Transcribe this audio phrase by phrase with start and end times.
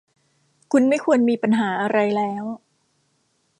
[0.71, 2.43] คุณไม่ควรมีปัญหาอะไรแล้ว